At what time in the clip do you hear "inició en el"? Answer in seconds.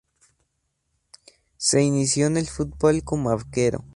1.83-2.47